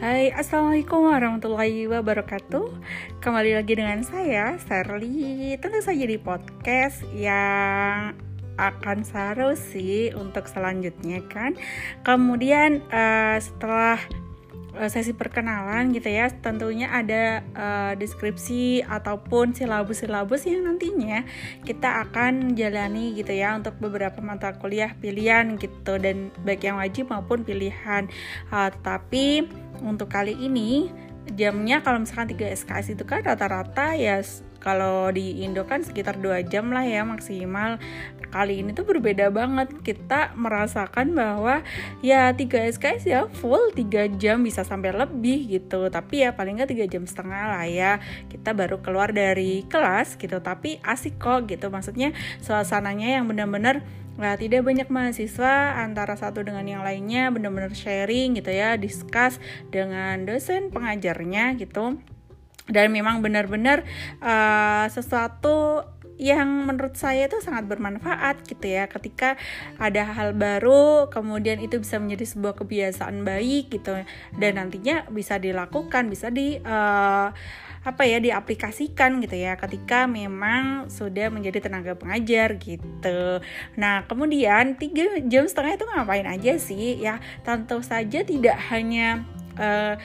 [0.00, 2.72] Hai, Assalamualaikum warahmatullahi wabarakatuh.
[3.20, 8.16] Kembali lagi dengan saya, Serly Tentu saja di podcast yang
[8.56, 11.52] akan seru sih untuk selanjutnya kan.
[12.00, 14.00] Kemudian uh, setelah
[14.88, 16.30] sesi perkenalan gitu ya.
[16.30, 21.26] Tentunya ada uh, deskripsi ataupun silabus-silabus yang nantinya
[21.66, 27.10] kita akan jalani gitu ya untuk beberapa mata kuliah pilihan gitu dan baik yang wajib
[27.10, 28.06] maupun pilihan.
[28.48, 29.48] Uh, tetapi
[29.82, 30.90] untuk kali ini
[31.34, 34.18] jamnya kalau misalkan 3 SKS itu kan rata-rata ya
[34.60, 37.80] kalau di Indo kan sekitar dua jam lah ya maksimal.
[38.30, 39.72] Kali ini tuh berbeda banget.
[39.80, 41.64] Kita merasakan bahwa
[42.04, 45.88] ya 3 SKS ya full 3 jam bisa sampai lebih gitu.
[45.88, 47.98] Tapi ya paling nggak 3 jam setengah lah ya.
[48.28, 51.72] Kita baru keluar dari kelas gitu tapi asik kok gitu.
[51.72, 52.12] Maksudnya
[52.44, 53.82] suasananya yang benar-benar
[54.20, 59.40] Nah, tidak banyak mahasiswa antara satu dengan yang lainnya benar-benar sharing gitu ya, discuss
[59.72, 61.96] dengan dosen pengajarnya gitu
[62.70, 63.84] dan memang benar-benar
[64.22, 65.84] uh, sesuatu
[66.20, 69.40] yang menurut saya itu sangat bermanfaat gitu ya ketika
[69.80, 74.04] ada hal baru kemudian itu bisa menjadi sebuah kebiasaan baik gitu
[74.36, 77.32] dan nantinya bisa dilakukan bisa di uh,
[77.80, 83.40] apa ya diaplikasikan gitu ya ketika memang sudah menjadi tenaga pengajar gitu.
[83.80, 87.24] Nah kemudian tiga jam setengah itu ngapain aja sih ya?
[87.40, 89.24] Tentu saja tidak hanya
[89.56, 89.96] uh,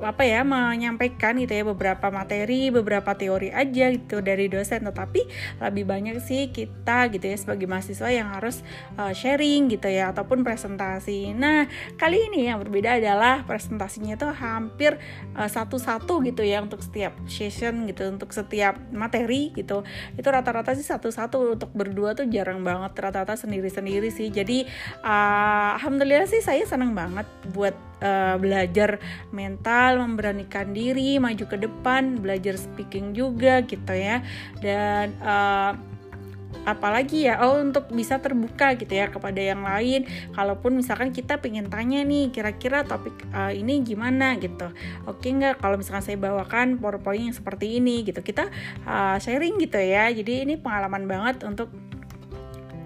[0.00, 5.28] apa ya menyampaikan gitu ya beberapa materi, beberapa teori aja gitu dari dosen, tetapi
[5.60, 8.64] lebih banyak sih kita gitu ya sebagai mahasiswa yang harus
[8.96, 11.36] uh, sharing gitu ya ataupun presentasi.
[11.36, 11.68] Nah,
[12.00, 14.96] kali ini yang berbeda adalah presentasinya itu hampir
[15.36, 19.84] uh, satu-satu gitu ya untuk setiap session gitu, untuk setiap materi gitu.
[20.16, 24.32] Itu rata-rata sih satu-satu untuk berdua tuh jarang banget, rata-rata sendiri-sendiri sih.
[24.32, 24.64] Jadi
[25.04, 28.98] uh, alhamdulillah sih saya senang banget buat uh, belajar
[29.30, 34.24] mental, memberanikan diri, maju ke depan, belajar speaking juga gitu ya.
[34.58, 35.72] Dan uh,
[36.68, 40.04] apalagi ya oh untuk bisa terbuka gitu ya kepada yang lain.
[40.36, 44.68] Kalaupun misalkan kita pengen tanya nih kira-kira topik uh, ini gimana gitu.
[45.08, 45.62] Oke nggak?
[45.62, 48.50] Kalau misalkan saya bawakan powerpoint yang seperti ini gitu kita
[48.84, 50.12] uh, sharing gitu ya.
[50.12, 51.72] Jadi ini pengalaman banget untuk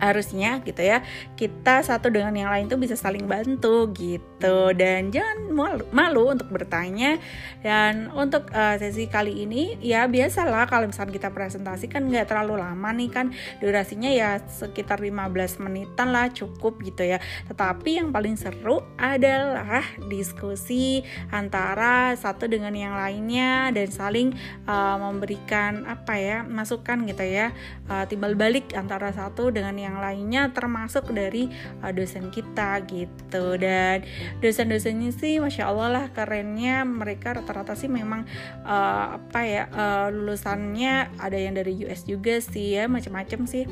[0.04, 1.00] harusnya gitu ya
[1.34, 4.72] kita satu dengan yang lain tuh bisa saling bantu gitu.
[4.76, 7.18] Dan jangan malu, malu untuk bertanya.
[7.60, 12.60] Dan untuk uh, sesi kali ini ya biasalah kalau misalnya kita presentasi kan nggak terlalu
[12.60, 13.26] lama nih kan.
[13.60, 17.18] Durasinya ya sekitar 15 menitan lah cukup gitu ya.
[17.50, 24.36] Tetapi yang paling seru adalah diskusi antara satu dengan yang lainnya dan saling
[24.68, 27.50] uh, memberikan apa ya masukan gitu ya
[27.88, 31.50] uh, timbal balik antara satu dengan yang lainnya termasuk dari
[31.82, 33.56] uh, dosen kita gitu.
[33.58, 34.04] Dan
[34.38, 38.26] dosen-dosennya sih masya Allah lah kerennya mereka rata-rata sih memang
[38.64, 43.64] uh, apa ya uh, lulusannya ada yang dari US juga sih ya macam-macam sih.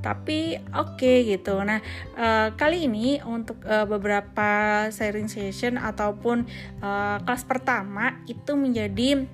[0.00, 1.58] Tapi oke okay, gitu.
[1.62, 1.80] Nah
[2.18, 6.46] uh, kali ini untuk uh, beberapa sharing session ataupun
[6.80, 9.26] uh, kelas pertama itu menjadi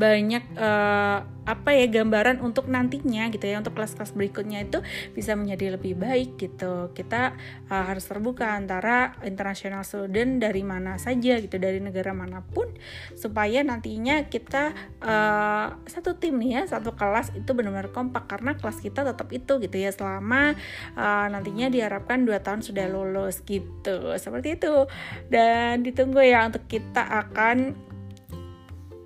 [0.00, 4.78] banyak uh, apa ya gambaran untuk nantinya gitu ya untuk kelas-kelas berikutnya itu
[5.12, 6.94] bisa menjadi lebih baik gitu.
[6.94, 7.34] Kita
[7.66, 12.70] uh, harus terbuka antara international student dari mana saja gitu dari negara mana pun
[13.18, 14.72] supaya nantinya kita
[15.02, 19.58] uh, satu tim nih ya satu kelas itu benar-benar kompak karena kelas kita tetap itu
[19.58, 20.54] gitu ya selama
[20.94, 24.14] uh, nantinya diharapkan dua tahun sudah lulus gitu.
[24.16, 24.86] Seperti itu.
[25.26, 27.89] Dan ditunggu ya untuk kita akan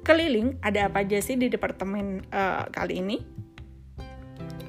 [0.04, 3.18] keliling ada apa aja sih di departemen uh, kali ini?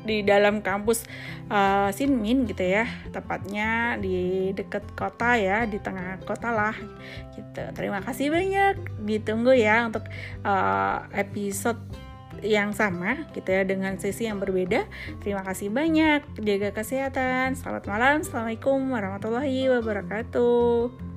[0.05, 1.03] Di dalam kampus
[1.49, 6.75] uh, Sinmin gitu ya tepatnya di dekat kota ya di tengah kota lah
[7.35, 7.61] gitu.
[7.75, 9.03] Terima kasih banyak.
[9.03, 10.07] Ditunggu ya untuk
[10.45, 11.81] uh, episode
[12.45, 14.85] yang sama gitu ya dengan sesi yang berbeda.
[15.25, 16.21] Terima kasih banyak.
[16.37, 17.57] Jaga kesehatan.
[17.57, 18.15] Selamat malam.
[18.21, 21.14] Assalamualaikum warahmatullahi wabarakatuh